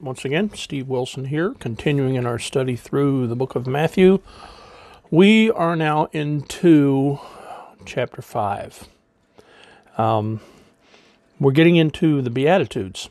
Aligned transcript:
once 0.00 0.24
again, 0.24 0.54
Steve 0.54 0.88
Wilson 0.88 1.26
here, 1.26 1.54
continuing 1.58 2.14
in 2.14 2.26
our 2.26 2.38
study 2.38 2.76
through 2.76 3.26
the 3.26 3.36
book 3.36 3.54
of 3.54 3.66
Matthew. 3.66 4.20
We 5.10 5.50
are 5.50 5.74
now 5.74 6.08
into 6.12 7.18
chapter 7.86 8.22
5. 8.22 8.88
Um, 9.96 10.40
we're 11.40 11.52
getting 11.52 11.76
into 11.76 12.22
the 12.22 12.30
Beatitudes. 12.30 13.10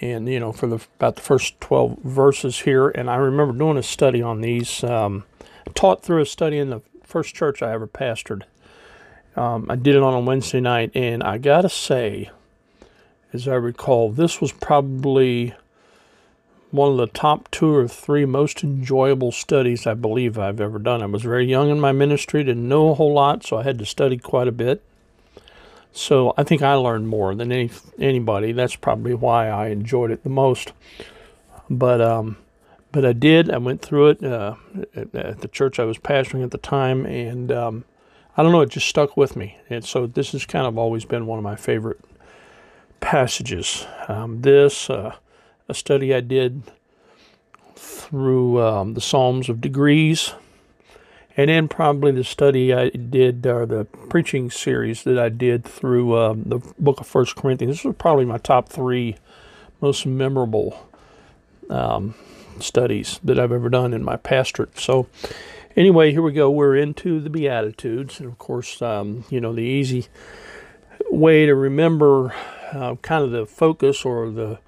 And, 0.00 0.28
you 0.28 0.40
know, 0.40 0.52
for 0.52 0.66
the, 0.66 0.76
about 0.96 1.16
the 1.16 1.22
first 1.22 1.60
12 1.60 1.98
verses 2.02 2.60
here. 2.60 2.88
And 2.88 3.08
I 3.08 3.16
remember 3.16 3.56
doing 3.56 3.76
a 3.76 3.82
study 3.82 4.22
on 4.22 4.40
these, 4.40 4.82
um, 4.84 5.24
taught 5.74 6.02
through 6.02 6.22
a 6.22 6.26
study 6.26 6.58
in 6.58 6.70
the 6.70 6.82
first 7.02 7.34
church 7.34 7.62
I 7.62 7.72
ever 7.72 7.86
pastored. 7.86 8.42
Um, 9.36 9.66
I 9.68 9.76
did 9.76 9.94
it 9.94 10.02
on 10.02 10.14
a 10.14 10.20
Wednesday 10.20 10.60
night. 10.60 10.90
And 10.94 11.22
I 11.22 11.38
got 11.38 11.62
to 11.62 11.68
say, 11.68 12.30
as 13.34 13.48
I 13.48 13.54
recall, 13.54 14.12
this 14.12 14.40
was 14.40 14.52
probably 14.52 15.54
one 16.70 16.92
of 16.92 16.96
the 16.96 17.08
top 17.08 17.50
two 17.50 17.74
or 17.74 17.88
three 17.88 18.24
most 18.24 18.62
enjoyable 18.62 19.32
studies 19.32 19.86
I 19.86 19.94
believe 19.94 20.38
I've 20.38 20.60
ever 20.60 20.78
done. 20.78 21.02
I 21.02 21.06
was 21.06 21.22
very 21.22 21.44
young 21.44 21.68
in 21.68 21.80
my 21.80 21.90
ministry, 21.90 22.44
didn't 22.44 22.68
know 22.68 22.90
a 22.90 22.94
whole 22.94 23.12
lot, 23.12 23.44
so 23.44 23.58
I 23.58 23.64
had 23.64 23.78
to 23.80 23.86
study 23.86 24.18
quite 24.18 24.46
a 24.46 24.52
bit. 24.52 24.82
So 25.92 26.32
I 26.36 26.44
think 26.44 26.62
I 26.62 26.74
learned 26.74 27.08
more 27.08 27.34
than 27.34 27.50
any 27.50 27.70
anybody. 27.98 28.52
That's 28.52 28.76
probably 28.76 29.14
why 29.14 29.48
I 29.48 29.68
enjoyed 29.68 30.10
it 30.10 30.22
the 30.22 30.30
most. 30.30 30.72
But 31.68 32.00
um, 32.00 32.36
but 32.92 33.04
I 33.04 33.12
did. 33.12 33.50
I 33.50 33.58
went 33.58 33.82
through 33.82 34.10
it 34.10 34.24
uh, 34.24 34.54
at, 34.94 35.14
at, 35.14 35.40
the 35.40 35.48
church 35.48 35.78
I 35.78 35.84
was 35.84 35.98
pastoring 35.98 36.42
at 36.42 36.50
the 36.50 36.58
time, 36.58 37.06
and 37.06 37.52
um, 37.52 37.84
I 38.36 38.42
don't 38.42 38.50
know. 38.50 38.60
It 38.60 38.70
just 38.70 38.88
stuck 38.88 39.16
with 39.16 39.36
me, 39.36 39.58
and 39.70 39.84
so 39.84 40.06
this 40.06 40.32
has 40.32 40.44
kind 40.46 40.66
of 40.66 40.78
always 40.78 41.04
been 41.04 41.26
one 41.26 41.38
of 41.38 41.44
my 41.44 41.56
favorite 41.56 42.00
passages. 43.04 43.86
Um, 44.08 44.40
this, 44.40 44.88
uh, 44.88 45.14
a 45.68 45.74
study 45.74 46.14
I 46.14 46.20
did 46.20 46.62
through 47.76 48.62
um, 48.62 48.94
the 48.94 49.00
Psalms 49.02 49.50
of 49.50 49.60
Degrees, 49.60 50.32
and 51.36 51.50
then 51.50 51.68
probably 51.68 52.12
the 52.12 52.24
study 52.24 52.72
I 52.72 52.88
did, 52.88 53.46
or 53.46 53.66
the 53.66 53.84
preaching 53.84 54.50
series 54.50 55.04
that 55.04 55.18
I 55.18 55.28
did 55.28 55.64
through 55.64 56.16
um, 56.16 56.44
the 56.46 56.60
book 56.78 56.98
of 56.98 57.06
First 57.06 57.36
Corinthians. 57.36 57.76
This 57.76 57.84
was 57.84 57.94
probably 57.98 58.24
my 58.24 58.38
top 58.38 58.70
three 58.70 59.16
most 59.82 60.06
memorable 60.06 60.88
um, 61.68 62.14
studies 62.58 63.20
that 63.22 63.38
I've 63.38 63.52
ever 63.52 63.68
done 63.68 63.92
in 63.92 64.02
my 64.02 64.16
pastorate. 64.16 64.78
So, 64.78 65.08
anyway, 65.76 66.12
here 66.12 66.22
we 66.22 66.32
go. 66.32 66.50
We're 66.50 66.76
into 66.76 67.20
the 67.20 67.28
Beatitudes, 67.28 68.18
and 68.18 68.30
of 68.30 68.38
course, 68.38 68.80
um, 68.80 69.24
you 69.28 69.42
know, 69.42 69.52
the 69.52 69.60
easy 69.60 70.06
way 71.10 71.44
to 71.44 71.54
remember 71.54 72.34
uh, 72.74 72.96
kind 72.96 73.24
of 73.24 73.30
the 73.30 73.46
focus 73.46 74.04
or 74.04 74.30
the 74.30 74.58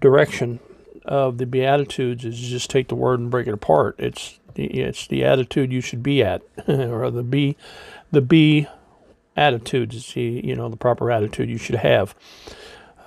direction 0.00 0.60
of 1.04 1.38
the 1.38 1.46
Beatitudes 1.46 2.24
is 2.24 2.38
just 2.38 2.70
take 2.70 2.88
the 2.88 2.94
word 2.94 3.20
and 3.20 3.30
break 3.30 3.46
it 3.46 3.54
apart. 3.54 3.96
It's 3.98 4.38
it's 4.56 5.06
the 5.06 5.24
attitude 5.24 5.72
you 5.72 5.80
should 5.80 6.02
be 6.02 6.22
at, 6.22 6.42
or 6.68 7.10
the 7.10 7.22
be 7.22 7.56
the 8.10 8.20
be 8.20 8.66
attitude 9.36 9.94
is 9.94 10.12
the 10.12 10.42
you 10.44 10.54
know 10.54 10.68
the 10.68 10.76
proper 10.76 11.10
attitude 11.10 11.48
you 11.48 11.58
should 11.58 11.76
have, 11.76 12.14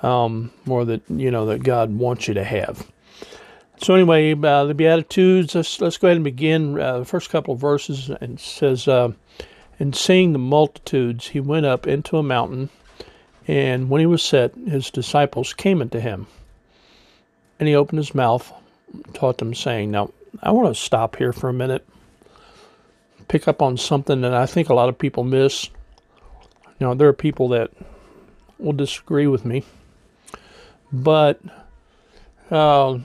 um, 0.02 0.52
that 0.66 1.02
you 1.10 1.32
know 1.32 1.46
that 1.48 1.64
God 1.64 1.92
wants 1.92 2.28
you 2.28 2.34
to 2.34 2.44
have. 2.44 2.88
So 3.78 3.96
anyway, 3.96 4.34
uh, 4.34 4.66
the 4.66 4.74
Beatitudes. 4.74 5.56
Let's 5.56 5.82
let's 5.82 5.98
go 5.98 6.08
ahead 6.08 6.18
and 6.18 6.24
begin 6.24 6.80
uh, 6.80 7.00
the 7.00 7.06
first 7.06 7.30
couple 7.30 7.54
of 7.54 7.60
verses. 7.60 8.10
And 8.10 8.40
says, 8.40 8.88
uh, 8.88 9.12
"And 9.80 9.96
seeing 9.96 10.34
the 10.34 10.40
multitudes, 10.40 11.30
he 11.30 11.40
went 11.40 11.66
up 11.66 11.86
into 11.86 12.18
a 12.18 12.24
mountain." 12.24 12.70
And 13.48 13.90
when 13.90 14.00
he 14.00 14.06
was 14.06 14.24
set, 14.24 14.56
his 14.56 14.90
disciples 14.90 15.54
came 15.54 15.82
unto 15.82 16.00
him. 16.00 16.28
And 17.60 17.68
he 17.68 17.76
opened 17.76 17.98
his 17.98 18.16
mouth, 18.16 18.52
taught 19.14 19.38
them, 19.38 19.54
saying, 19.54 19.92
Now, 19.92 20.12
I 20.42 20.52
want 20.52 20.74
to 20.74 20.82
stop 20.82 21.16
here 21.18 21.34
for 21.34 21.50
a 21.50 21.54
minute, 21.54 21.86
pick 23.28 23.48
up 23.48 23.62
on 23.62 23.78
something 23.78 24.22
that 24.22 24.34
I 24.34 24.46
think 24.46 24.70
a 24.70 24.74
lot 24.74 24.90
of 24.90 24.98
people 24.98 25.24
miss. 25.24 25.70
You 26.80 26.88
know, 26.88 26.94
there 26.94 27.08
are 27.08 27.14
people 27.14 27.50
that 27.50 27.72
will 28.58 28.74
disagree 28.74 29.28
with 29.28 29.46
me, 29.46 29.64
but 30.92 31.40
uh, 32.50 32.98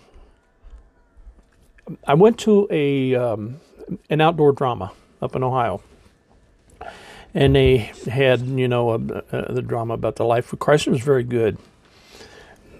I 2.06 2.14
went 2.14 2.38
to 2.40 2.66
a 2.70 3.14
um, 3.14 3.60
an 4.10 4.20
outdoor 4.20 4.52
drama 4.52 4.92
up 5.20 5.36
in 5.36 5.42
Ohio 5.42 5.82
and 7.34 7.54
they 7.54 7.78
had 8.06 8.40
you 8.40 8.68
know 8.68 8.90
a, 8.90 8.94
a, 9.32 9.52
the 9.52 9.62
drama 9.62 9.94
about 9.94 10.16
the 10.16 10.24
life 10.24 10.52
of 10.52 10.58
Christ. 10.58 10.86
It 10.86 10.90
was 10.90 11.02
very 11.02 11.24
good, 11.24 11.58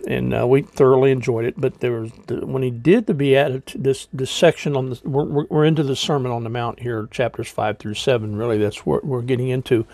and 0.07 0.35
uh, 0.35 0.47
we 0.47 0.63
thoroughly 0.63 1.11
enjoyed 1.11 1.45
it. 1.45 1.55
But 1.57 1.81
there 1.81 2.01
was 2.01 2.13
the, 2.27 2.47
when 2.47 2.63
he 2.63 2.71
did 2.71 3.07
the 3.07 3.15
beatitude, 3.15 3.83
this 3.83 4.09
this 4.13 4.31
section 4.31 4.77
on 4.77 4.91
the 4.91 5.01
we're, 5.05 5.45
we're 5.47 5.65
into 5.65 5.83
the 5.83 5.97
Sermon 5.97 6.33
on 6.33 6.45
the 6.45 6.51
Mount 6.51 6.81
here, 6.81 7.09
chapters 7.11 7.49
five 7.49 7.79
through 7.79 7.95
seven. 7.95 8.37
Really, 8.37 8.59
that's 8.59 8.87
what 8.87 9.05
we're 9.05 9.23
getting 9.23 9.49
into. 9.49 9.87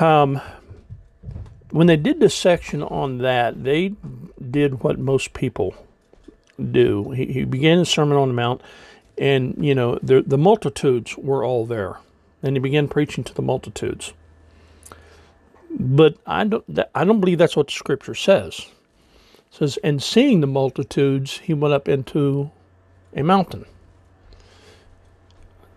Um, 0.00 0.40
when 1.70 1.86
they 1.86 1.96
did 1.96 2.20
this 2.20 2.34
section 2.34 2.82
on 2.82 3.18
that, 3.18 3.62
they 3.62 3.94
did 4.50 4.82
what 4.82 4.98
most 4.98 5.32
people 5.32 5.74
do. 6.70 7.12
He, 7.12 7.26
he 7.26 7.44
began 7.44 7.78
the 7.78 7.86
Sermon 7.86 8.18
on 8.18 8.28
the 8.28 8.34
Mount, 8.34 8.60
and 9.16 9.54
you 9.64 9.74
know 9.74 9.98
the 10.02 10.22
the 10.22 10.38
multitudes 10.38 11.16
were 11.16 11.44
all 11.44 11.64
there 11.64 11.98
and 12.42 12.56
he 12.56 12.60
began 12.60 12.88
preaching 12.88 13.24
to 13.24 13.34
the 13.34 13.42
multitudes. 13.42 14.12
But 15.70 16.16
I 16.26 16.44
don't, 16.44 16.64
I 16.94 17.04
don't 17.04 17.20
believe 17.20 17.38
that's 17.38 17.56
what 17.56 17.68
the 17.68 17.72
scripture 17.72 18.14
says. 18.14 18.66
It 19.50 19.54
says, 19.54 19.78
and 19.84 20.02
seeing 20.02 20.40
the 20.40 20.46
multitudes, 20.46 21.38
he 21.38 21.54
went 21.54 21.74
up 21.74 21.88
into 21.88 22.50
a 23.14 23.22
mountain. 23.22 23.64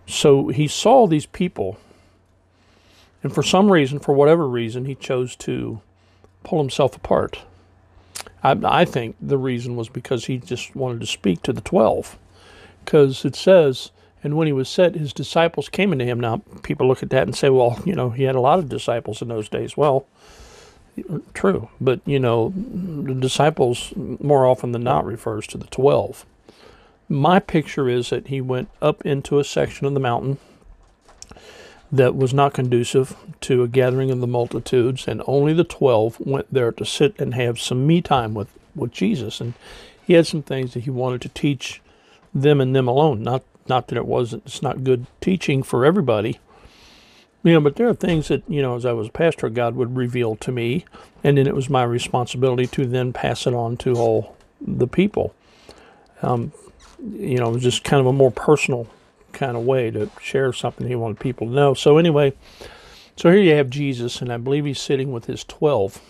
So 0.06 0.48
he 0.48 0.68
saw 0.68 1.06
these 1.06 1.26
people, 1.26 1.78
and 3.22 3.34
for 3.34 3.42
some 3.42 3.72
reason, 3.72 3.98
for 4.00 4.12
whatever 4.14 4.46
reason, 4.46 4.84
he 4.84 4.94
chose 4.94 5.34
to 5.36 5.80
pull 6.42 6.58
himself 6.58 6.96
apart. 6.96 7.40
I, 8.42 8.58
I 8.64 8.84
think 8.84 9.16
the 9.20 9.38
reason 9.38 9.76
was 9.76 9.88
because 9.88 10.26
he 10.26 10.38
just 10.38 10.76
wanted 10.76 11.00
to 11.00 11.06
speak 11.06 11.42
to 11.42 11.52
the 11.52 11.62
12. 11.62 12.18
Because 12.84 13.24
it 13.24 13.34
says, 13.34 13.90
and 14.24 14.36
when 14.38 14.46
he 14.46 14.52
was 14.54 14.70
set, 14.70 14.94
his 14.94 15.12
disciples 15.12 15.68
came 15.68 15.92
into 15.92 16.06
him. 16.06 16.18
Now, 16.18 16.38
people 16.62 16.88
look 16.88 17.02
at 17.02 17.10
that 17.10 17.24
and 17.24 17.36
say, 17.36 17.50
well, 17.50 17.78
you 17.84 17.94
know, 17.94 18.08
he 18.08 18.22
had 18.22 18.34
a 18.34 18.40
lot 18.40 18.58
of 18.58 18.70
disciples 18.70 19.20
in 19.20 19.28
those 19.28 19.50
days. 19.50 19.76
Well, 19.76 20.06
true. 21.34 21.68
But, 21.78 22.00
you 22.06 22.18
know, 22.18 22.54
the 22.56 23.14
disciples 23.14 23.92
more 23.94 24.46
often 24.46 24.72
than 24.72 24.82
not 24.82 25.04
refers 25.04 25.46
to 25.48 25.58
the 25.58 25.66
12. 25.66 26.24
My 27.06 27.38
picture 27.38 27.86
is 27.86 28.08
that 28.08 28.28
he 28.28 28.40
went 28.40 28.70
up 28.80 29.04
into 29.04 29.38
a 29.38 29.44
section 29.44 29.86
of 29.86 29.92
the 29.92 30.00
mountain 30.00 30.38
that 31.92 32.16
was 32.16 32.32
not 32.32 32.54
conducive 32.54 33.14
to 33.42 33.62
a 33.62 33.68
gathering 33.68 34.10
of 34.10 34.20
the 34.20 34.26
multitudes, 34.26 35.06
and 35.06 35.22
only 35.26 35.52
the 35.52 35.64
12 35.64 36.18
went 36.20 36.52
there 36.52 36.72
to 36.72 36.86
sit 36.86 37.20
and 37.20 37.34
have 37.34 37.60
some 37.60 37.86
me 37.86 38.00
time 38.00 38.32
with, 38.32 38.48
with 38.74 38.90
Jesus. 38.90 39.38
And 39.38 39.52
he 40.06 40.14
had 40.14 40.26
some 40.26 40.42
things 40.42 40.72
that 40.72 40.84
he 40.84 40.90
wanted 40.90 41.20
to 41.20 41.28
teach 41.28 41.82
them 42.34 42.58
and 42.60 42.74
them 42.74 42.88
alone, 42.88 43.22
not 43.22 43.44
not 43.68 43.88
that 43.88 43.96
it 43.96 44.06
wasn't, 44.06 44.44
it's 44.46 44.62
not 44.62 44.84
good 44.84 45.06
teaching 45.20 45.62
for 45.62 45.84
everybody. 45.84 46.38
You 47.42 47.52
know, 47.52 47.60
but 47.60 47.76
there 47.76 47.88
are 47.88 47.94
things 47.94 48.28
that, 48.28 48.42
you 48.48 48.62
know, 48.62 48.74
as 48.74 48.86
I 48.86 48.92
was 48.92 49.08
a 49.08 49.12
pastor, 49.12 49.50
God 49.50 49.76
would 49.76 49.96
reveal 49.96 50.34
to 50.36 50.50
me, 50.50 50.86
and 51.22 51.36
then 51.36 51.46
it 51.46 51.54
was 51.54 51.68
my 51.68 51.82
responsibility 51.82 52.66
to 52.68 52.86
then 52.86 53.12
pass 53.12 53.46
it 53.46 53.52
on 53.52 53.76
to 53.78 53.94
all 53.96 54.34
the 54.60 54.86
people. 54.86 55.34
Um, 56.22 56.52
you 57.12 57.36
know, 57.36 57.50
it 57.50 57.52
was 57.52 57.62
just 57.62 57.84
kind 57.84 58.00
of 58.00 58.06
a 58.06 58.14
more 58.14 58.30
personal 58.30 58.86
kind 59.32 59.58
of 59.58 59.64
way 59.64 59.90
to 59.90 60.10
share 60.22 60.54
something 60.54 60.86
he 60.86 60.94
wanted 60.94 61.20
people 61.20 61.48
to 61.48 61.52
know. 61.52 61.74
So 61.74 61.98
anyway, 61.98 62.32
so 63.16 63.30
here 63.30 63.42
you 63.42 63.54
have 63.56 63.68
Jesus, 63.68 64.22
and 64.22 64.32
I 64.32 64.38
believe 64.38 64.64
he's 64.64 64.80
sitting 64.80 65.12
with 65.12 65.26
his 65.26 65.44
twelve, 65.44 66.00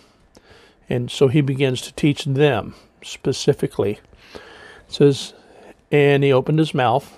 and 0.87 1.11
so 1.11 1.27
he 1.27 1.41
begins 1.41 1.81
to 1.81 1.93
teach 1.93 2.23
them 2.23 2.75
specifically. 3.03 3.99
It 4.33 4.41
says, 4.87 5.33
and 5.91 6.23
he 6.23 6.31
opened 6.31 6.59
his 6.59 6.73
mouth 6.73 7.17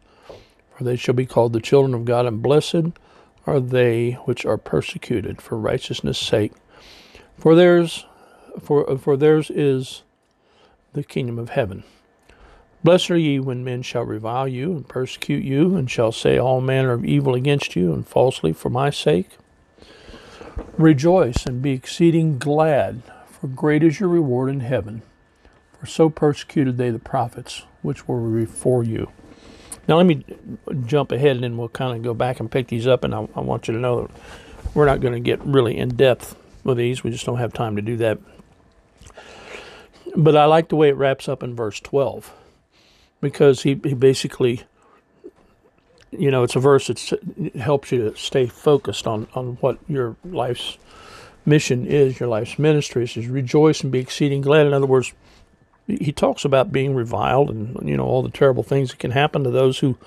for 0.75 0.83
they 0.83 0.95
shall 0.95 1.13
be 1.13 1.25
called 1.25 1.53
the 1.53 1.61
children 1.61 1.93
of 1.93 2.05
God. 2.05 2.25
And 2.25 2.41
blessed 2.41 2.97
are 3.45 3.59
they 3.59 4.13
which 4.25 4.45
are 4.45 4.57
persecuted 4.57 5.41
for 5.41 5.57
righteousness' 5.57 6.19
sake, 6.19 6.53
for 7.37 7.55
theirs, 7.55 8.05
for, 8.61 8.97
for 8.97 9.17
theirs 9.17 9.49
is 9.49 10.03
the 10.93 11.03
kingdom 11.03 11.39
of 11.39 11.49
heaven. 11.49 11.83
Blessed 12.83 13.11
are 13.11 13.17
ye 13.17 13.39
when 13.39 13.63
men 13.63 13.83
shall 13.83 14.03
revile 14.03 14.47
you 14.47 14.71
and 14.71 14.87
persecute 14.87 15.43
you, 15.43 15.75
and 15.75 15.89
shall 15.89 16.11
say 16.11 16.37
all 16.37 16.61
manner 16.61 16.93
of 16.93 17.05
evil 17.05 17.35
against 17.35 17.75
you 17.75 17.93
and 17.93 18.07
falsely 18.07 18.53
for 18.53 18.69
my 18.69 18.89
sake. 18.89 19.29
Rejoice 20.77 21.45
and 21.45 21.61
be 21.61 21.71
exceeding 21.71 22.39
glad, 22.39 23.03
for 23.29 23.47
great 23.47 23.83
is 23.83 23.99
your 23.99 24.09
reward 24.09 24.49
in 24.49 24.61
heaven. 24.61 25.03
For 25.79 25.85
so 25.85 26.09
persecuted 26.09 26.77
they 26.77 26.89
the 26.89 26.99
prophets 26.99 27.63
which 27.81 28.07
were 28.07 28.19
before 28.19 28.83
you. 28.83 29.11
Now, 29.87 29.97
let 29.97 30.05
me 30.05 30.23
jump 30.85 31.11
ahead 31.11 31.35
and 31.35 31.43
then 31.43 31.57
we'll 31.57 31.69
kind 31.69 31.97
of 31.97 32.03
go 32.03 32.13
back 32.13 32.39
and 32.39 32.49
pick 32.49 32.67
these 32.67 32.87
up. 32.87 33.03
And 33.03 33.13
I, 33.13 33.27
I 33.35 33.41
want 33.41 33.67
you 33.67 33.73
to 33.73 33.79
know 33.79 34.03
that 34.03 34.11
we're 34.73 34.85
not 34.85 35.01
going 35.01 35.13
to 35.13 35.19
get 35.19 35.43
really 35.45 35.77
in 35.77 35.89
depth 35.89 36.35
with 36.63 36.77
these, 36.77 37.03
we 37.03 37.11
just 37.11 37.25
don't 37.25 37.39
have 37.39 37.53
time 37.53 37.75
to 37.75 37.81
do 37.81 37.97
that. 37.97 38.19
But 40.15 40.35
I 40.35 40.45
like 40.45 40.69
the 40.69 40.75
way 40.75 40.89
it 40.89 40.95
wraps 40.95 41.27
up 41.27 41.41
in 41.41 41.55
verse 41.55 41.79
12 41.79 42.33
because 43.21 43.63
he, 43.63 43.79
he 43.83 43.93
basically, 43.93 44.61
you 46.11 46.29
know, 46.29 46.43
it's 46.43 46.55
a 46.55 46.59
verse 46.59 46.87
that 46.87 47.19
helps 47.55 47.91
you 47.91 48.09
to 48.09 48.17
stay 48.17 48.45
focused 48.45 49.07
on, 49.07 49.27
on 49.33 49.53
what 49.61 49.79
your 49.87 50.15
life's 50.23 50.77
mission 51.45 51.85
is, 51.87 52.19
your 52.19 52.29
life's 52.29 52.59
ministry 52.59 53.03
is, 53.03 53.15
is 53.17 53.27
rejoice 53.27 53.81
and 53.81 53.91
be 53.91 53.99
exceeding 53.99 54.41
glad. 54.41 54.67
In 54.67 54.73
other 54.73 54.85
words, 54.85 55.13
he 55.99 56.11
talks 56.11 56.45
about 56.45 56.71
being 56.71 56.95
reviled 56.95 57.49
and 57.49 57.87
you 57.87 57.97
know 57.97 58.05
all 58.05 58.21
the 58.21 58.29
terrible 58.29 58.63
things 58.63 58.91
that 58.91 58.99
can 58.99 59.11
happen 59.11 59.43
to 59.43 59.51
those 59.51 59.79
who 59.79 59.97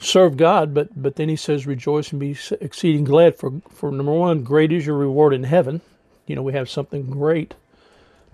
serve 0.00 0.36
God, 0.36 0.74
but 0.74 1.00
but 1.00 1.16
then 1.16 1.28
he 1.28 1.36
says 1.36 1.66
rejoice 1.66 2.10
and 2.10 2.20
be 2.20 2.36
exceeding 2.60 3.04
glad 3.04 3.36
for 3.36 3.52
for 3.70 3.90
number 3.90 4.12
one, 4.12 4.42
great 4.42 4.72
is 4.72 4.86
your 4.86 4.96
reward 4.96 5.32
in 5.32 5.44
heaven. 5.44 5.80
You 6.26 6.36
know, 6.36 6.42
we 6.42 6.52
have 6.54 6.70
something 6.70 7.10
great 7.10 7.54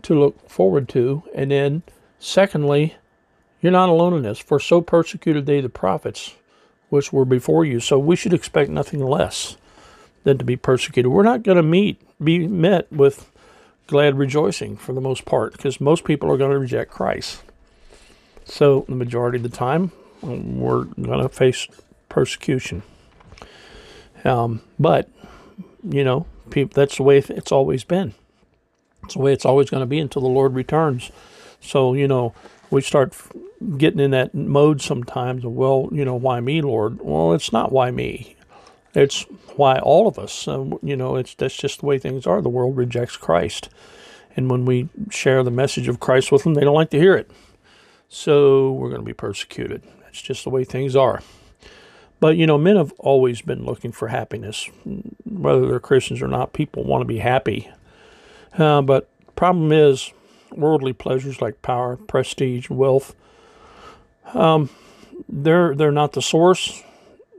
to 0.02 0.19
look 0.19 0.49
forward 0.49 0.88
to. 0.91 1.23
And 1.35 1.50
then 1.50 1.82
secondly, 2.19 2.97
you're 3.61 3.73
not 3.73 3.88
alone 3.88 4.14
in 4.14 4.23
this, 4.23 4.38
for 4.38 4.58
so 4.61 4.81
persecuted 4.81 5.47
they 5.47 5.61
the 5.61 5.69
prophets 5.69 6.35
which 6.88 7.12
were 7.12 7.25
before 7.25 7.64
you. 7.64 7.81
So 7.81 7.99
we 7.99 8.17
should 8.17 8.32
expect 8.32 8.70
nothing 8.70 9.05
less 9.05 9.56
than 10.25 10.38
to 10.38 10.44
be 10.44 10.56
persecuted. 10.56 11.11
We're 11.11 11.23
not 11.23 11.43
going 11.43 11.56
to 11.56 11.62
meet 11.62 12.00
be 12.23 12.47
met 12.47 12.91
with 12.93 13.31
glad 13.90 14.16
rejoicing 14.16 14.76
for 14.76 14.92
the 14.92 15.00
most 15.00 15.25
part 15.25 15.52
because 15.52 15.81
most 15.81 16.04
people 16.04 16.31
are 16.31 16.37
going 16.37 16.52
to 16.52 16.58
reject 16.58 16.90
Christ. 16.90 17.42
So, 18.44 18.84
the 18.88 18.94
majority 18.94 19.37
of 19.37 19.42
the 19.42 19.48
time, 19.48 19.92
we're 20.22 20.84
going 20.84 21.20
to 21.20 21.28
face 21.28 21.66
persecution. 22.08 22.82
Um, 24.25 24.62
but, 24.78 25.08
you 25.82 26.04
know, 26.04 26.26
people, 26.50 26.72
that's 26.75 26.96
the 26.96 27.02
way 27.02 27.19
it's 27.19 27.52
always 27.52 27.84
been. 27.84 28.14
It's 29.04 29.14
the 29.14 29.20
way 29.20 29.32
it's 29.32 29.44
always 29.44 29.70
going 29.70 29.82
to 29.82 29.87
be 29.87 29.98
until 29.98 30.22
the 30.22 30.28
Lord 30.28 30.54
returns. 30.54 31.10
So, 31.60 31.94
you 31.94 32.08
know, 32.08 32.32
we 32.70 32.82
start 32.82 33.14
getting 33.76 34.00
in 34.00 34.12
that 34.12 34.34
mode 34.34 34.81
sometimes 34.81 35.44
of, 35.44 35.52
well, 35.52 35.88
you 35.92 36.04
know, 36.04 36.14
why 36.14 36.40
me, 36.40 36.62
Lord? 36.62 37.00
Well, 37.02 37.32
it's 37.32 37.52
not 37.52 37.72
why 37.72 37.90
me. 37.90 38.37
It's 38.94 39.22
why 39.56 39.78
all 39.78 40.08
of 40.08 40.19
us, 40.19 40.48
uh, 40.48 40.64
you 40.82 40.96
know, 40.96 41.16
it's 41.16 41.34
that's 41.34 41.56
just 41.56 41.81
the 41.81 41.87
way 41.87 41.98
things 41.98 42.26
are. 42.26 42.42
The 42.42 42.48
world 42.48 42.76
rejects 42.76 43.16
Christ, 43.16 43.69
and 44.37 44.50
when 44.50 44.64
we 44.64 44.88
share 45.10 45.42
the 45.42 45.50
message 45.50 45.87
of 45.88 46.00
Christ 46.00 46.32
with 46.32 46.42
them, 46.42 46.54
they 46.54 46.62
don't 46.62 46.75
like 46.75 46.90
to 46.90 46.98
hear 46.98 47.14
it. 47.14 47.31
So 48.08 48.72
we're 48.72 48.88
going 48.88 49.02
to 49.02 49.06
be 49.06 49.12
persecuted. 49.12 49.82
That's 50.02 50.20
just 50.20 50.42
the 50.42 50.50
way 50.50 50.64
things 50.64 50.96
are. 50.96 51.22
But 52.19 52.37
you 52.37 52.46
know, 52.46 52.58
men 52.58 52.76
have 52.76 52.92
always 52.98 53.42
been 53.42 53.64
looking 53.64 53.92
for 53.92 54.08
happiness, 54.08 54.69
whether 55.25 55.66
they're 55.69 55.81
Christians 55.81 56.20
or 56.20 56.28
not. 56.28 56.52
People 56.52 56.84
want 56.84 57.02
to 57.02 57.06
be 57.06 57.19
happy, 57.19 57.70
uh, 58.58 58.82
but 58.82 59.08
the 59.25 59.32
problem 59.32 59.70
is, 59.70 60.12
worldly 60.50 60.92
pleasures 60.92 61.40
like 61.40 61.62
power, 61.62 61.96
prestige, 61.96 62.69
wealth. 62.69 63.14
Um, 64.34 64.69
they're 65.28 65.76
they're 65.76 65.92
not 65.92 66.12
the 66.12 66.22
source 66.22 66.82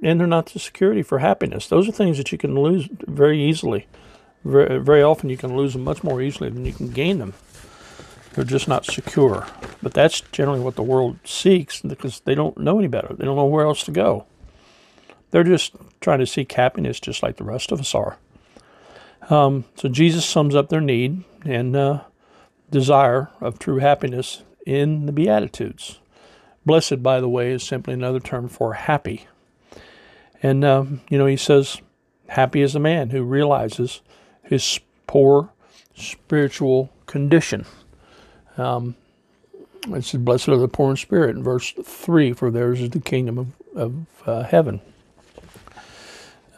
and 0.02 0.20
they're 0.20 0.28
not 0.28 0.48
the 0.48 0.60
security 0.60 1.04
for 1.04 1.20
happiness. 1.20 1.68
Those 1.68 1.88
are 1.88 1.92
things 1.92 2.18
that 2.18 2.32
you 2.32 2.38
can 2.38 2.56
lose 2.56 2.90
very 3.08 3.42
easily. 3.42 3.88
Very, 4.44 4.80
very 4.80 5.04
often 5.04 5.30
you 5.30 5.38
can 5.38 5.56
lose 5.56 5.74
them 5.74 5.84
much 5.84 6.04
more 6.04 6.22
easily 6.22 6.50
than 6.50 6.66
you 6.66 6.74
can 6.74 6.90
gain 6.90 7.20
them. 7.20 7.34
They're 8.34 8.44
just 8.44 8.68
not 8.68 8.86
secure. 8.86 9.46
But 9.84 9.94
that's 9.94 10.22
generally 10.22 10.62
what 10.62 10.76
the 10.76 10.84
world 10.84 11.18
seeks 11.26 11.82
because 11.82 12.22
they 12.22 12.36
don't 12.36 12.58
know 12.58 12.80
any 12.80 12.88
better. 12.88 13.14
They 13.14 13.26
don't 13.26 13.36
know 13.36 13.46
where 13.46 13.66
else 13.66 13.84
to 13.84 13.92
go. 13.92 14.26
They're 15.32 15.44
just 15.44 15.76
trying 16.00 16.20
to 16.20 16.26
seek 16.26 16.52
happiness 16.52 17.00
just 17.00 17.24
like 17.24 17.38
the 17.38 17.44
rest 17.44 17.72
of 17.72 17.80
us 17.80 17.94
are. 17.94 18.18
Um, 19.30 19.66
so 19.76 19.88
Jesus 19.88 20.26
sums 20.26 20.56
up 20.56 20.70
their 20.70 20.82
need 20.82 21.24
and 21.46 21.76
uh, 21.76 22.02
desire 22.70 23.30
of 23.40 23.60
true 23.60 23.78
happiness 23.78 24.44
in 24.66 25.06
the 25.06 25.12
Beatitudes. 25.12 26.00
Blessed, 26.66 27.02
by 27.02 27.20
the 27.20 27.30
way, 27.30 27.52
is 27.52 27.64
simply 27.64 27.94
another 27.94 28.20
term 28.20 28.48
for 28.48 28.74
happy. 28.74 29.28
And, 30.42 30.66
um, 30.66 31.02
you 31.10 31.18
know, 31.18 31.26
he 31.26 31.38
says, 31.38 31.82
Happy 32.28 32.62
is 32.62 32.74
the 32.74 32.80
man 32.80 33.10
who 33.10 33.24
realizes 33.24 34.02
his 34.44 34.80
poor 35.06 35.50
spiritual 35.96 36.90
condition. 37.06 37.66
Um, 38.58 38.96
it 39.88 40.04
says, 40.06 40.22
Blessed 40.22 40.50
are 40.50 40.58
the 40.58 40.68
poor 40.68 40.92
in 40.92 40.98
spirit, 40.98 41.36
in 41.36 41.44
verse 41.44 41.74
3, 41.84 42.34
for 42.34 42.50
theirs 42.50 42.82
is 42.82 42.92
the 42.92 43.00
kingdom 43.00 43.38
of, 43.38 43.48
of 43.76 44.06
uh, 44.26 44.44
heaven. 44.44 44.82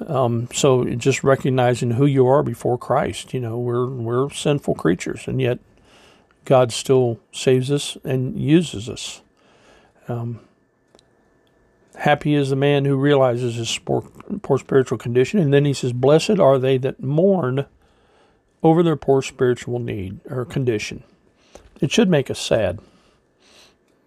Um, 0.07 0.49
so 0.53 0.85
just 0.85 1.23
recognizing 1.23 1.91
who 1.91 2.05
you 2.05 2.27
are 2.27 2.43
before 2.43 2.77
Christ, 2.77 3.33
you 3.33 3.39
know, 3.39 3.57
we're, 3.57 3.87
we're 3.87 4.29
sinful 4.29 4.75
creatures, 4.75 5.27
and 5.27 5.41
yet 5.41 5.59
God 6.45 6.71
still 6.71 7.19
saves 7.31 7.71
us 7.71 7.97
and 8.03 8.37
uses 8.39 8.89
us. 8.89 9.21
Um, 10.07 10.41
Happy 11.95 12.33
is 12.33 12.49
the 12.49 12.55
man 12.55 12.85
who 12.85 12.95
realizes 12.95 13.55
his 13.55 13.77
poor, 13.77 14.01
poor 14.41 14.57
spiritual 14.57 14.97
condition. 14.97 15.39
And 15.39 15.53
then 15.53 15.65
he 15.65 15.73
says, 15.73 15.93
Blessed 15.93 16.39
are 16.39 16.57
they 16.57 16.77
that 16.77 17.01
mourn 17.01 17.65
over 18.63 18.81
their 18.81 18.95
poor 18.95 19.21
spiritual 19.21 19.79
need 19.79 20.19
or 20.29 20.45
condition. 20.45 21.03
It 21.81 21.91
should 21.91 22.09
make 22.09 22.31
us 22.31 22.39
sad, 22.39 22.79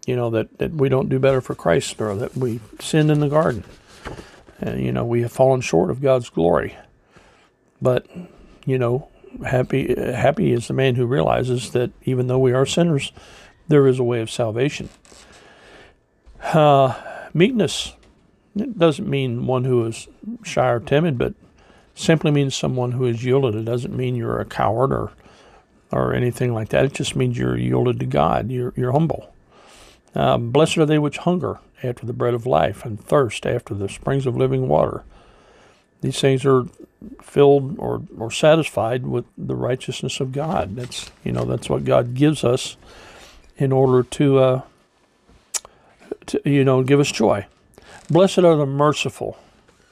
you 0.07 0.17
know, 0.17 0.31
that, 0.31 0.59
that 0.59 0.73
we 0.73 0.89
don't 0.89 1.09
do 1.09 1.19
better 1.19 1.41
for 1.41 1.55
Christ 1.55 2.01
or 2.01 2.15
that 2.17 2.37
we 2.37 2.61
sinned 2.81 3.11
in 3.11 3.21
the 3.21 3.29
garden. 3.29 3.65
And, 4.61 4.83
you 4.83 4.93
know, 4.93 5.05
we 5.05 5.23
have 5.23 5.33
fallen 5.33 5.61
short 5.61 5.91
of 5.91 6.01
God's 6.01 6.31
glory. 6.31 6.77
But, 7.83 8.07
you 8.65 8.79
know, 8.79 9.09
happy, 9.45 9.95
happy 9.95 10.53
is 10.53 10.69
the 10.69 10.75
man 10.75 10.95
who 10.95 11.05
realizes 11.05 11.73
that 11.73 11.91
even 12.05 12.27
though 12.27 12.39
we 12.39 12.53
are 12.53 12.65
sinners, 12.65 13.13
there 13.69 13.87
is 13.87 13.99
a 13.99 14.05
way 14.05 14.21
of 14.21 14.31
salvation. 14.31 14.89
Uh, 16.43 16.95
Meekness 17.37 17.93
it 18.57 18.79
doesn't 18.79 19.09
mean 19.09 19.47
one 19.47 19.65
who 19.65 19.85
is 19.85 20.09
shy 20.43 20.67
or 20.69 20.81
timid, 20.81 21.19
but 21.19 21.35
simply 21.95 22.31
means 22.31 22.55
someone 22.55 22.93
who 22.93 23.05
is 23.05 23.23
yielded. 23.23 23.55
It 23.55 23.65
doesn't 23.65 23.95
mean 23.95 24.17
you're 24.17 24.41
a 24.41 24.47
coward 24.47 24.93
or 24.93 25.13
or 25.93 26.15
anything 26.15 26.53
like 26.53 26.71
that. 26.71 26.85
It 26.85 26.95
just 26.95 27.15
means 27.15 27.39
you're 27.39 27.57
yielded 27.57 28.01
to 28.01 28.07
God. 28.07 28.51
You're, 28.51 28.73
you're 28.77 28.91
humble. 28.91 29.33
Uh, 30.17 30.37
blessed 30.37 30.79
are 30.79 30.87
they 30.87 30.99
which 30.99 31.19
hunger 31.19 31.61
after 31.81 32.05
the 32.05 32.13
bread 32.13 32.35
of 32.35 32.45
life 32.45 32.85
and 32.85 32.99
thirst 32.99 33.47
after 33.47 33.73
the 33.73 33.89
springs 33.89 34.27
of 34.27 34.37
living 34.37 34.67
water. 34.67 35.05
These 36.01 36.21
things 36.21 36.45
are 36.45 36.65
filled 37.23 37.79
or, 37.79 38.03
or 38.19 38.33
satisfied 38.33 39.07
with 39.07 39.27
the 39.39 39.55
righteousness 39.55 40.19
of 40.19 40.33
God. 40.33 40.75
That's 40.77 41.11
you 41.23 41.33
know 41.33 41.45
that's 41.45 41.69
what 41.69 41.85
God 41.85 42.15
gives 42.15 42.43
us 42.43 42.77
in 43.59 43.71
order 43.71 44.03
to 44.03 44.39
uh, 44.39 44.63
to, 46.29 46.41
you 46.45 46.65
know, 46.65 46.83
give 46.83 47.01
us 47.01 47.11
joy. 47.11 47.47
Blessed 48.09 48.39
are 48.39 48.57
the 48.57 48.67
merciful. 48.67 49.39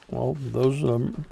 Well, 0.09 0.37
those 0.39 0.83
um, 0.83 1.25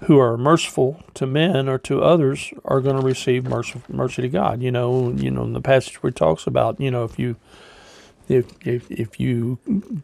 who 0.00 0.18
are 0.18 0.36
merciful 0.36 1.02
to 1.14 1.26
men 1.26 1.68
or 1.68 1.78
to 1.78 2.02
others 2.02 2.52
are 2.64 2.80
going 2.80 2.96
to 2.96 3.02
receive 3.02 3.44
mercy, 3.44 3.80
mercy 3.88 4.22
to 4.22 4.28
God. 4.28 4.62
You 4.62 4.70
know, 4.70 5.10
you 5.12 5.30
know, 5.30 5.44
in 5.44 5.52
the 5.52 5.60
passage 5.60 6.02
where 6.02 6.10
it 6.10 6.16
talks 6.16 6.46
about, 6.46 6.80
you 6.80 6.90
know, 6.90 7.04
if 7.04 7.18
you 7.18 7.36
if 8.28 8.46
if 8.66 8.90
if 8.90 9.18
you 9.18 9.58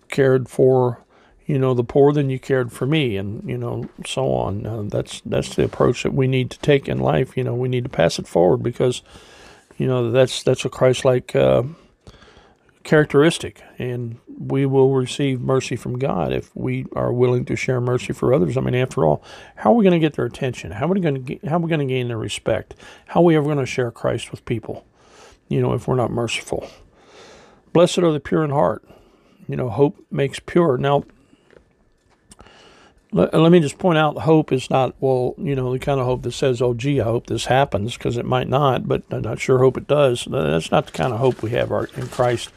cared 0.09 0.49
for 0.49 0.99
you 1.47 1.59
know 1.59 1.75
the 1.75 1.85
poor 1.85 2.13
then 2.13 2.29
you 2.29 2.39
cared 2.39 2.73
for 2.73 2.87
me 2.87 3.17
and 3.17 3.49
you 3.49 3.57
know 3.57 3.89
so 4.05 4.33
on 4.33 4.67
uh, 4.67 4.83
that's 4.83 5.23
that's 5.25 5.55
the 5.55 5.65
approach 5.65 6.03
that 6.03 6.13
we 6.13 6.27
need 6.27 6.51
to 6.51 6.59
take 6.59 6.89
in 6.89 6.99
life 6.99 7.37
you 7.37 7.45
know 7.45 7.55
we 7.55 7.69
need 7.69 7.85
to 7.85 7.91
pass 7.91 8.19
it 8.19 8.27
forward 8.27 8.59
because 8.59 9.03
you 9.79 9.87
know 9.87 10.11
that's 10.11 10.43
that's 10.43 10.65
a 10.65 10.69
christ-like 10.69 11.37
uh, 11.37 11.63
characteristic 12.87 13.63
and 13.79 14.17
we 14.39 14.65
will 14.65 14.95
receive 14.95 15.41
mercy 15.41 15.75
from 15.75 15.99
god 15.99 16.33
if 16.33 16.55
we 16.55 16.87
are 16.95 17.13
willing 17.13 17.45
to 17.45 17.57
share 17.57 17.81
mercy 17.81 18.13
for 18.13 18.33
others. 18.33 18.57
I 18.57 18.61
mean 18.61 18.77
after 18.77 19.05
all 19.05 19.23
how 19.57 19.73
are 19.73 19.75
we 19.75 19.83
going 19.83 20.01
to 20.01 20.05
get 20.07 20.15
their 20.15 20.25
attention? 20.25 20.71
How 20.71 20.87
are 20.87 20.95
we 20.95 21.01
going 21.01 21.25
to 21.25 21.49
how 21.49 21.57
are 21.57 21.61
we 21.61 21.69
going 21.69 21.87
to 21.87 21.93
gain 21.93 22.09
their 22.09 22.17
respect? 22.17 22.75
How 23.07 23.21
are 23.21 23.25
we 23.25 23.37
ever 23.37 23.45
going 23.45 23.59
to 23.59 23.67
share 23.67 23.91
christ 23.91 24.31
with 24.31 24.45
people 24.45 24.87
you 25.49 25.61
know 25.61 25.75
if 25.75 25.89
we're 25.89 25.97
not 25.97 26.13
merciful? 26.13 26.69
Blessed 27.73 27.99
are 27.99 28.13
the 28.13 28.21
pure 28.21 28.45
in 28.45 28.51
heart. 28.51 28.89
You 29.49 29.57
know 29.57 29.69
hope 29.69 29.99
makes 30.11 30.39
pure. 30.39 30.79
Now 30.79 31.03
let, 33.13 33.33
let, 33.35 33.53
me 33.53 33.61
just 33.61 33.79
point 33.79 33.99
out 33.99 34.19
hope 34.19 34.53
is 34.53 34.69
not, 34.69 34.95
well, 35.01 35.35
you 35.39 35.55
know, 35.55 35.73
the 35.73 35.79
kind 35.79 36.01
of 36.01 36.07
hope 36.07 36.23
that 36.23 36.33
says, 36.33 36.61
oh, 36.61 36.75
gee, 36.75 37.01
I 37.01 37.05
hope 37.05 37.27
this 37.27 37.47
happens, 37.47 37.97
because 37.97 38.17
it 38.17 38.25
might 38.25 38.49
not, 38.49 38.89
but 38.89 39.03
I'm 39.11 39.23
not 39.23 39.41
sure 39.41 39.59
hope 39.59 39.77
it 39.77 39.87
does. 39.87 40.27
That's 40.31 40.71
not 40.71 40.87
the 40.87 40.93
kind 40.93 41.13
of 41.13 41.21
hope 41.21 41.43
we 41.43 41.51
have 41.51 41.71
in 41.71 42.09
Christ. 42.09 42.51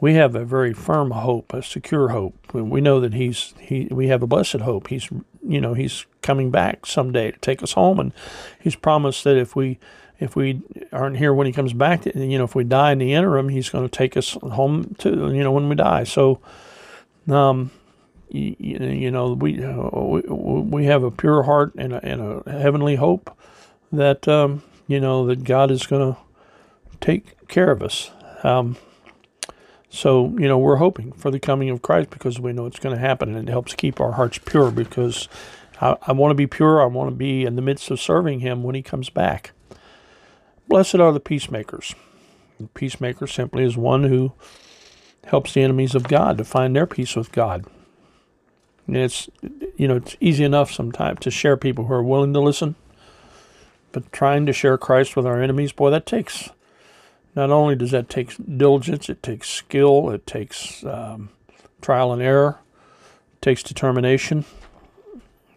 We 0.00 0.14
have 0.14 0.34
a 0.34 0.44
very 0.44 0.72
firm 0.72 1.10
hope, 1.10 1.52
a 1.52 1.62
secure 1.62 2.08
hope. 2.08 2.54
We 2.54 2.80
know 2.80 3.00
that 3.00 3.14
He's, 3.14 3.54
he, 3.60 3.88
we 3.90 4.08
have 4.08 4.22
a 4.22 4.26
blessed 4.26 4.60
hope. 4.60 4.88
He's, 4.88 5.08
you 5.46 5.60
know, 5.60 5.74
He's 5.74 6.06
coming 6.22 6.50
back 6.50 6.86
someday 6.86 7.32
to 7.32 7.38
take 7.38 7.62
us 7.62 7.72
home, 7.72 7.98
and 7.98 8.12
He's 8.60 8.76
promised 8.76 9.24
that 9.24 9.36
if 9.36 9.54
we, 9.54 9.78
if 10.18 10.34
we 10.34 10.62
aren't 10.92 11.18
here 11.18 11.32
when 11.32 11.46
he 11.46 11.52
comes 11.52 11.72
back, 11.72 12.04
you 12.06 12.38
know, 12.38 12.44
if 12.44 12.54
we 12.54 12.64
die 12.64 12.92
in 12.92 12.98
the 12.98 13.14
interim, 13.14 13.48
he's 13.50 13.70
going 13.70 13.88
to 13.88 13.96
take 13.96 14.16
us 14.16 14.32
home 14.32 14.96
to, 14.98 15.10
you 15.10 15.44
know, 15.44 15.52
when 15.52 15.68
we 15.68 15.76
die. 15.76 16.02
So, 16.02 16.40
um, 17.28 17.70
you, 18.30 18.56
you 18.58 19.10
know, 19.10 19.32
we, 19.32 19.62
uh, 19.62 19.90
we 19.90 20.20
we 20.60 20.84
have 20.86 21.02
a 21.02 21.10
pure 21.10 21.44
heart 21.44 21.74
and 21.76 21.92
a, 21.92 22.04
and 22.04 22.42
a 22.46 22.50
heavenly 22.50 22.96
hope 22.96 23.36
that 23.92 24.28
um, 24.28 24.62
you 24.86 25.00
know 25.00 25.26
that 25.26 25.44
God 25.44 25.70
is 25.70 25.86
going 25.86 26.14
to 26.14 26.20
take 27.00 27.48
care 27.48 27.70
of 27.70 27.82
us. 27.82 28.10
Um, 28.42 28.76
so 29.90 30.34
you 30.38 30.46
know, 30.48 30.58
we're 30.58 30.76
hoping 30.76 31.12
for 31.12 31.30
the 31.30 31.40
coming 31.40 31.70
of 31.70 31.82
Christ 31.82 32.10
because 32.10 32.38
we 32.38 32.52
know 32.52 32.66
it's 32.66 32.78
going 32.78 32.94
to 32.94 33.00
happen, 33.00 33.34
and 33.34 33.48
it 33.48 33.50
helps 33.50 33.74
keep 33.74 34.00
our 34.00 34.12
hearts 34.12 34.38
pure. 34.38 34.70
Because 34.70 35.28
I, 35.80 35.96
I 36.02 36.12
want 36.12 36.30
to 36.30 36.36
be 36.36 36.46
pure. 36.46 36.82
I 36.82 36.86
want 36.86 37.10
to 37.10 37.16
be 37.16 37.44
in 37.44 37.56
the 37.56 37.62
midst 37.62 37.90
of 37.90 38.00
serving 38.00 38.40
Him 38.40 38.62
when 38.62 38.74
He 38.74 38.82
comes 38.82 39.10
back. 39.10 39.52
Blessed 40.68 40.96
are 40.96 41.12
the 41.12 41.20
peacemakers. 41.20 41.94
The 42.60 42.68
peacemaker 42.68 43.26
simply 43.26 43.64
is 43.64 43.76
one 43.76 44.04
who 44.04 44.32
helps 45.24 45.54
the 45.54 45.62
enemies 45.62 45.94
of 45.94 46.08
God 46.08 46.38
to 46.38 46.44
find 46.44 46.74
their 46.74 46.86
peace 46.86 47.16
with 47.16 47.32
God. 47.32 47.64
It's 48.88 49.28
you 49.76 49.86
know 49.86 49.96
it's 49.96 50.16
easy 50.20 50.44
enough 50.44 50.72
sometimes 50.72 51.20
to 51.20 51.30
share 51.30 51.56
people 51.56 51.84
who 51.84 51.94
are 51.94 52.02
willing 52.02 52.32
to 52.32 52.40
listen, 52.40 52.74
but 53.92 54.10
trying 54.12 54.46
to 54.46 54.52
share 54.52 54.78
Christ 54.78 55.14
with 55.14 55.26
our 55.26 55.42
enemies, 55.42 55.72
boy, 55.72 55.90
that 55.90 56.06
takes. 56.06 56.50
Not 57.36 57.50
only 57.50 57.76
does 57.76 57.90
that 57.90 58.08
take 58.08 58.34
diligence, 58.56 59.08
it 59.08 59.22
takes 59.22 59.48
skill, 59.48 60.10
it 60.10 60.26
takes 60.26 60.84
um, 60.84 61.28
trial 61.80 62.12
and 62.12 62.22
error, 62.22 62.58
it 63.34 63.42
takes 63.42 63.62
determination. 63.62 64.44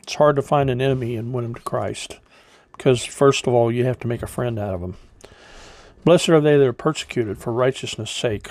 It's 0.04 0.16
hard 0.16 0.36
to 0.36 0.42
find 0.42 0.70
an 0.70 0.82
enemy 0.82 1.16
and 1.16 1.34
win 1.34 1.46
him 1.46 1.56
to 1.56 1.62
Christ, 1.62 2.20
because 2.74 3.06
first 3.06 3.48
of 3.48 3.54
all, 3.54 3.72
you 3.72 3.86
have 3.86 4.00
to 4.00 4.08
make 4.08 4.22
a 4.22 4.28
friend 4.28 4.60
out 4.60 4.76
of 4.76 4.82
him. 4.82 4.96
Blessed 6.04 6.30
are 6.30 6.42
they 6.42 6.58
that 6.58 6.68
are 6.68 6.74
persecuted 6.74 7.38
for 7.38 7.54
righteousness' 7.54 8.12
sake. 8.12 8.50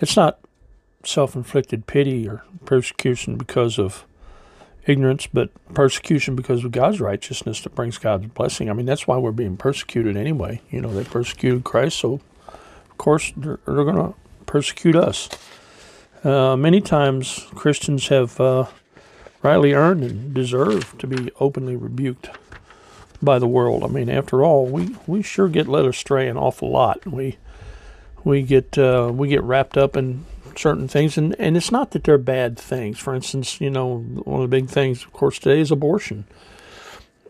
It's 0.00 0.16
not 0.16 0.38
self 1.04 1.34
inflicted 1.34 1.86
pity 1.86 2.28
or 2.28 2.44
persecution 2.64 3.36
because 3.36 3.78
of 3.78 4.04
ignorance, 4.86 5.26
but 5.26 5.50
persecution 5.74 6.34
because 6.34 6.64
of 6.64 6.72
God's 6.72 7.00
righteousness 7.00 7.60
that 7.62 7.74
brings 7.74 7.98
God's 7.98 8.26
blessing. 8.26 8.70
I 8.70 8.72
mean, 8.72 8.86
that's 8.86 9.06
why 9.06 9.18
we're 9.18 9.32
being 9.32 9.56
persecuted 9.56 10.16
anyway. 10.16 10.60
You 10.70 10.80
know, 10.80 10.92
they 10.92 11.04
persecuted 11.04 11.64
Christ, 11.64 11.98
so 11.98 12.20
of 12.48 12.98
course 12.98 13.32
they're, 13.36 13.60
they're 13.66 13.84
going 13.84 13.96
to 13.96 14.14
persecute 14.46 14.96
us. 14.96 15.28
Uh, 16.24 16.56
many 16.56 16.80
times 16.80 17.46
Christians 17.54 18.08
have 18.08 18.38
uh, 18.40 18.66
rightly 19.42 19.72
earned 19.72 20.04
and 20.04 20.34
deserve 20.34 20.96
to 20.98 21.06
be 21.06 21.30
openly 21.40 21.76
rebuked 21.76 22.30
by 23.22 23.38
the 23.38 23.46
world. 23.46 23.84
I 23.84 23.86
mean, 23.86 24.10
after 24.10 24.44
all, 24.44 24.66
we, 24.66 24.96
we 25.06 25.22
sure 25.22 25.48
get 25.48 25.68
led 25.68 25.84
astray 25.84 26.28
an 26.28 26.36
awful 26.36 26.70
lot. 26.70 27.06
We 27.06 27.38
we 28.22 28.42
get 28.42 28.76
uh, 28.76 29.10
we 29.14 29.28
get 29.28 29.42
wrapped 29.42 29.78
up 29.78 29.96
in 29.96 30.26
certain 30.60 30.88
things, 30.88 31.16
and, 31.16 31.34
and 31.38 31.56
it's 31.56 31.72
not 31.72 31.90
that 31.90 32.04
they're 32.04 32.18
bad 32.18 32.58
things. 32.58 32.98
For 32.98 33.14
instance, 33.14 33.60
you 33.60 33.70
know, 33.70 33.98
one 33.98 34.42
of 34.42 34.50
the 34.50 34.56
big 34.56 34.68
things, 34.68 35.02
of 35.04 35.12
course, 35.12 35.38
today 35.38 35.60
is 35.60 35.70
abortion. 35.70 36.24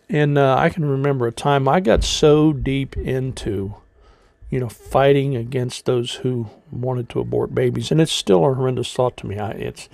And 0.09 0.37
uh, 0.37 0.57
I 0.57 0.71
can 0.71 0.85
remember 0.85 1.27
a 1.27 1.33
time 1.33 1.69
I 1.69 1.81
got 1.81 2.03
so 2.03 2.53
deep 2.53 2.97
into, 2.97 3.75
you 4.51 4.59
know, 4.59 4.69
fighting 4.69 5.37
against 5.37 5.87
those 5.87 6.15
who 6.17 6.49
wanted 6.73 7.09
to 7.11 7.21
abort 7.21 7.55
babies, 7.55 7.93
and 7.93 8.01
it's 8.01 8.13
still 8.13 8.45
a 8.45 8.55
horrendous 8.55 8.93
thought 8.93 9.17
to 9.19 9.27
me. 9.27 9.39
I, 9.39 9.51
it's, 9.53 9.89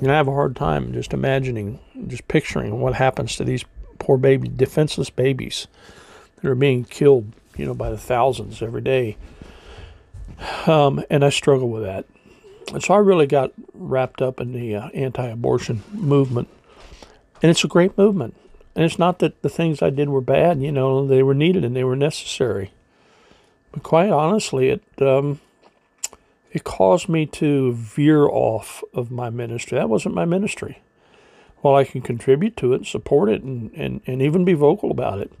you 0.00 0.06
know, 0.06 0.14
I 0.14 0.16
have 0.18 0.28
a 0.28 0.32
hard 0.32 0.54
time 0.54 0.92
just 0.92 1.14
imagining, 1.14 1.80
just 2.06 2.28
picturing 2.28 2.80
what 2.80 2.94
happens 2.94 3.36
to 3.36 3.44
these 3.44 3.64
poor 3.98 4.18
baby, 4.18 4.48
defenseless 4.48 5.10
babies 5.10 5.66
that 6.36 6.50
are 6.50 6.54
being 6.54 6.84
killed, 6.84 7.32
you 7.56 7.64
know, 7.64 7.74
by 7.74 7.88
the 7.88 7.98
thousands 7.98 8.60
every 8.60 8.82
day. 8.82 9.16
Um, 10.66 11.02
and 11.08 11.24
I 11.24 11.30
struggle 11.30 11.68
with 11.70 11.84
that. 11.84 12.04
So 12.80 12.94
I 12.94 12.98
really 12.98 13.26
got 13.26 13.52
wrapped 13.74 14.22
up 14.22 14.40
in 14.40 14.52
the 14.52 14.76
uh, 14.76 14.88
anti 14.90 15.26
abortion 15.26 15.82
movement. 15.92 16.48
And 17.42 17.50
it's 17.50 17.64
a 17.64 17.68
great 17.68 17.98
movement. 17.98 18.34
And 18.74 18.84
it's 18.84 18.98
not 18.98 19.18
that 19.18 19.42
the 19.42 19.48
things 19.48 19.82
I 19.82 19.90
did 19.90 20.08
were 20.08 20.22
bad, 20.22 20.62
you 20.62 20.72
know, 20.72 21.06
they 21.06 21.22
were 21.22 21.34
needed 21.34 21.64
and 21.64 21.76
they 21.76 21.84
were 21.84 21.96
necessary. 21.96 22.72
But 23.72 23.82
quite 23.82 24.10
honestly, 24.10 24.68
it, 24.68 24.82
um, 25.00 25.40
it 26.52 26.64
caused 26.64 27.08
me 27.08 27.26
to 27.26 27.72
veer 27.72 28.26
off 28.26 28.82
of 28.94 29.10
my 29.10 29.28
ministry. 29.28 29.76
That 29.76 29.88
wasn't 29.88 30.14
my 30.14 30.24
ministry. 30.24 30.80
While 31.60 31.74
I 31.74 31.84
can 31.84 32.00
contribute 32.00 32.56
to 32.58 32.72
it, 32.72 32.86
support 32.86 33.28
it, 33.28 33.42
and, 33.42 33.70
and, 33.74 34.00
and 34.06 34.22
even 34.22 34.44
be 34.44 34.54
vocal 34.54 34.90
about 34.90 35.20
it, 35.20 35.32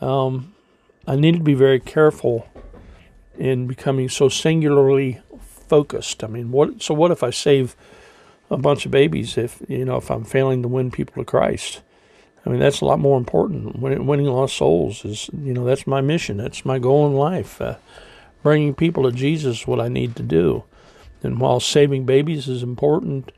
um, 0.00 0.54
I 1.06 1.16
needed 1.16 1.38
to 1.38 1.44
be 1.44 1.54
very 1.54 1.80
careful 1.80 2.48
in 3.38 3.66
becoming 3.66 4.08
so 4.08 4.28
singularly 4.28 5.20
focused. 5.70 6.22
I 6.22 6.26
mean, 6.26 6.50
what? 6.50 6.82
So 6.82 6.92
what 6.92 7.12
if 7.12 7.22
I 7.22 7.30
save 7.30 7.76
a 8.50 8.58
bunch 8.58 8.84
of 8.84 8.90
babies? 8.90 9.38
If 9.38 9.62
you 9.68 9.84
know, 9.86 9.96
if 9.96 10.10
I'm 10.10 10.24
failing 10.24 10.62
to 10.62 10.68
win 10.68 10.90
people 10.90 11.22
to 11.22 11.24
Christ, 11.24 11.80
I 12.44 12.50
mean, 12.50 12.58
that's 12.58 12.80
a 12.80 12.84
lot 12.84 12.98
more 12.98 13.16
important. 13.16 13.78
Winning 13.78 14.26
lost 14.26 14.56
souls 14.56 15.04
is, 15.04 15.30
you 15.32 15.54
know, 15.54 15.64
that's 15.64 15.86
my 15.86 16.00
mission. 16.00 16.38
That's 16.38 16.64
my 16.64 16.78
goal 16.78 17.06
in 17.06 17.14
life. 17.14 17.60
Uh, 17.60 17.76
bringing 18.42 18.74
people 18.74 19.04
to 19.04 19.12
Jesus 19.12 19.60
is 19.60 19.66
what 19.66 19.80
I 19.80 19.88
need 19.88 20.16
to 20.16 20.22
do. 20.22 20.64
And 21.22 21.38
while 21.38 21.60
saving 21.60 22.06
babies 22.06 22.48
is 22.48 22.62
important, 22.62 23.30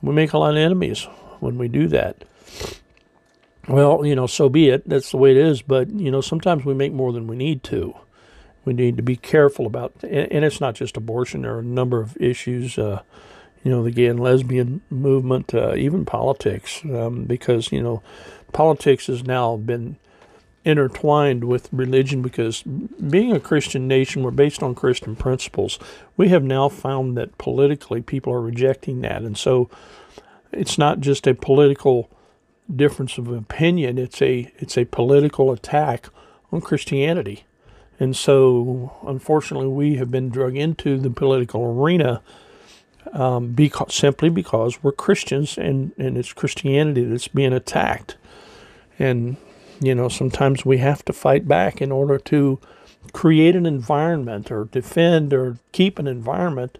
we 0.00 0.14
make 0.14 0.32
a 0.32 0.38
lot 0.38 0.52
of 0.52 0.56
enemies 0.56 1.06
when 1.40 1.58
we 1.58 1.68
do 1.68 1.88
that. 1.88 2.24
Well, 3.68 4.06
you 4.06 4.14
know, 4.14 4.26
so 4.26 4.48
be 4.48 4.68
it. 4.68 4.88
That's 4.88 5.10
the 5.10 5.16
way 5.16 5.32
it 5.32 5.36
is. 5.36 5.62
But, 5.62 5.90
you 5.90 6.10
know, 6.10 6.20
sometimes 6.20 6.64
we 6.64 6.74
make 6.74 6.92
more 6.92 7.12
than 7.12 7.26
we 7.26 7.36
need 7.36 7.64
to 7.64 7.94
we 8.64 8.72
need 8.72 8.96
to 8.96 9.02
be 9.02 9.16
careful 9.16 9.66
about, 9.66 9.92
and 10.02 10.44
it's 10.44 10.60
not 10.60 10.74
just 10.74 10.96
abortion. 10.96 11.42
There 11.42 11.54
are 11.54 11.60
a 11.60 11.64
number 11.64 12.00
of 12.00 12.16
issues, 12.18 12.78
uh, 12.78 13.02
you 13.62 13.70
know, 13.70 13.82
the 13.82 13.90
gay 13.90 14.06
and 14.06 14.20
lesbian 14.20 14.82
movement, 14.90 15.54
uh, 15.54 15.74
even 15.74 16.04
politics, 16.04 16.82
um, 16.84 17.24
because 17.24 17.72
you 17.72 17.82
know, 17.82 18.02
politics 18.52 19.06
has 19.06 19.24
now 19.24 19.56
been 19.56 19.96
intertwined 20.64 21.44
with 21.44 21.68
religion 21.72 22.22
because 22.22 22.62
being 22.62 23.32
a 23.32 23.40
Christian 23.40 23.86
nation, 23.86 24.22
we're 24.22 24.30
based 24.30 24.62
on 24.62 24.74
Christian 24.74 25.14
principles. 25.14 25.78
We 26.16 26.28
have 26.28 26.42
now 26.42 26.70
found 26.70 27.18
that 27.18 27.36
politically 27.36 28.00
people 28.00 28.32
are 28.32 28.40
rejecting 28.40 29.02
that, 29.02 29.22
and 29.22 29.36
so 29.36 29.68
it's 30.52 30.78
not 30.78 31.00
just 31.00 31.26
a 31.26 31.34
political 31.34 32.08
difference 32.74 33.18
of 33.18 33.28
opinion; 33.28 33.98
it's 33.98 34.22
a 34.22 34.50
it's 34.56 34.78
a 34.78 34.86
political 34.86 35.52
attack 35.52 36.08
on 36.50 36.62
Christianity. 36.62 37.44
And 38.00 38.16
so, 38.16 38.92
unfortunately, 39.06 39.68
we 39.68 39.96
have 39.96 40.10
been 40.10 40.28
drug 40.28 40.56
into 40.56 40.98
the 40.98 41.10
political 41.10 41.64
arena 41.64 42.22
um, 43.12 43.52
because, 43.52 43.94
simply 43.94 44.28
because 44.28 44.82
we're 44.82 44.92
Christians 44.92 45.56
and, 45.56 45.92
and 45.96 46.16
it's 46.16 46.32
Christianity 46.32 47.04
that's 47.04 47.28
being 47.28 47.52
attacked. 47.52 48.16
And, 48.98 49.36
you 49.80 49.94
know, 49.94 50.08
sometimes 50.08 50.64
we 50.64 50.78
have 50.78 51.04
to 51.04 51.12
fight 51.12 51.46
back 51.46 51.80
in 51.80 51.92
order 51.92 52.18
to 52.18 52.58
create 53.12 53.54
an 53.54 53.66
environment 53.66 54.50
or 54.50 54.64
defend 54.64 55.32
or 55.32 55.58
keep 55.72 55.98
an 55.98 56.06
environment 56.06 56.78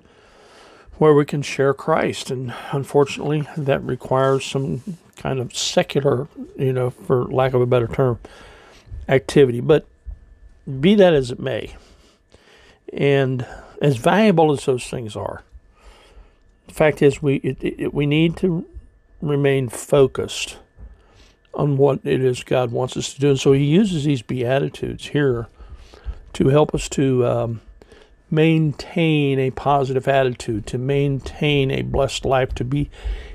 where 0.98 1.14
we 1.14 1.24
can 1.24 1.42
share 1.42 1.74
Christ. 1.74 2.30
And 2.30 2.54
unfortunately, 2.72 3.46
that 3.56 3.82
requires 3.82 4.44
some 4.44 4.82
kind 5.16 5.38
of 5.38 5.56
secular, 5.56 6.28
you 6.56 6.72
know, 6.72 6.90
for 6.90 7.24
lack 7.24 7.52
of 7.52 7.60
a 7.60 7.66
better 7.66 7.88
term, 7.88 8.18
activity. 9.08 9.60
But 9.60 9.86
be 10.80 10.94
that 10.94 11.14
as 11.14 11.30
it 11.30 11.40
may, 11.40 11.74
and 12.92 13.46
as 13.82 13.96
valuable 13.96 14.52
as 14.52 14.64
those 14.64 14.86
things 14.86 15.16
are, 15.16 15.42
the 16.68 16.74
fact 16.74 17.02
is 17.02 17.22
we 17.22 17.36
it, 17.36 17.58
it, 17.62 17.94
we 17.94 18.06
need 18.06 18.36
to 18.38 18.64
remain 19.20 19.68
focused 19.68 20.58
on 21.54 21.76
what 21.76 22.00
it 22.04 22.22
is 22.22 22.42
God 22.42 22.72
wants 22.72 22.96
us 22.96 23.14
to 23.14 23.20
do. 23.20 23.30
And 23.30 23.40
so 23.40 23.52
He 23.52 23.64
uses 23.64 24.04
these 24.04 24.22
beatitudes 24.22 25.08
here 25.08 25.48
to 26.34 26.48
help 26.48 26.74
us 26.74 26.88
to 26.90 27.26
um, 27.26 27.60
maintain 28.30 29.38
a 29.38 29.50
positive 29.50 30.08
attitude, 30.08 30.66
to 30.66 30.78
maintain 30.78 31.70
a 31.70 31.82
blessed 31.82 32.24
life, 32.24 32.54
to 32.56 32.64
be 32.64 32.90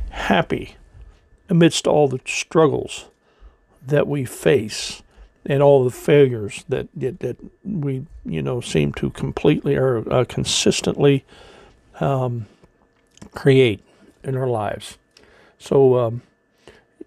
happy 0.09 0.75
amidst 1.47 1.87
all 1.87 2.07
the 2.07 2.19
struggles 2.25 3.05
that 3.85 4.07
we 4.07 4.25
face 4.25 5.01
and 5.49 5.63
all 5.63 5.83
the 5.83 5.91
failures 5.91 6.63
that 6.69 6.87
that, 6.95 7.37
we 7.65 8.05
you 8.23 8.41
know 8.41 8.61
seem 8.61 8.93
to 8.93 9.09
completely 9.09 9.75
or 9.75 10.09
uh, 10.13 10.23
consistently 10.23 11.25
um, 11.99 12.45
create 13.31 13.83
in 14.23 14.37
our 14.37 14.47
lives. 14.47 14.97
So 15.57 15.97
um, 15.97 16.21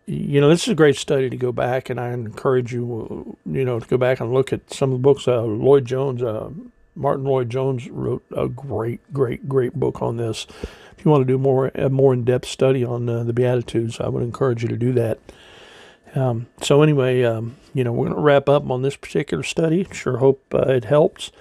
you 0.06 0.40
know 0.40 0.50
this 0.50 0.64
is 0.64 0.68
a 0.68 0.74
great 0.74 0.96
study 0.96 1.30
to 1.30 1.36
go 1.36 1.52
back, 1.52 1.88
and 1.88 1.98
I 1.98 2.12
encourage 2.12 2.74
you 2.74 3.38
you 3.46 3.64
know 3.64 3.80
to 3.80 3.86
go 3.86 3.96
back 3.96 4.20
and 4.20 4.34
look 4.34 4.52
at 4.52 4.74
some 4.74 4.92
of 4.92 4.98
the 4.98 5.02
books. 5.02 5.26
Uh, 5.26 5.42
Lloyd 5.42 5.86
Jones, 5.86 6.22
uh, 6.22 6.50
Martyn 6.94 7.24
Lloyd-Jones 7.24 7.88
wrote 7.88 8.22
a 8.36 8.48
great, 8.48 9.00
great, 9.12 9.48
great 9.48 9.74
book 9.74 10.02
on 10.02 10.18
this. 10.18 10.46
If 10.98 11.04
you 11.04 11.10
want 11.10 11.22
to 11.22 11.32
do 11.32 11.38
more 11.38 11.68
a 11.74 11.88
more 11.88 12.12
in 12.12 12.24
depth 12.24 12.46
study 12.48 12.84
on 12.84 13.08
uh, 13.08 13.24
the 13.24 13.32
Beatitudes, 13.32 13.98
I 13.98 14.08
would 14.08 14.22
encourage 14.22 14.62
you 14.62 14.68
to 14.68 14.76
do 14.76 14.92
that. 14.92 15.18
Um, 16.14 16.46
so 16.60 16.82
anyway, 16.82 17.22
um, 17.22 17.56
you 17.74 17.84
know, 17.84 17.92
we're 17.92 18.06
going 18.06 18.16
to 18.16 18.22
wrap 18.22 18.48
up 18.48 18.70
on 18.70 18.82
this 18.82 18.96
particular 18.96 19.42
study. 19.42 19.86
Sure 19.92 20.18
hope 20.18 20.42
uh, 20.54 20.70
it 20.72 20.84
helps. 20.84 21.32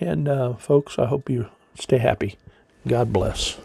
And 0.00 0.28
uh, 0.28 0.54
folks, 0.54 0.98
I 0.98 1.06
hope 1.06 1.30
you 1.30 1.48
stay 1.78 1.98
happy. 1.98 2.36
God 2.86 3.12
bless. 3.12 3.58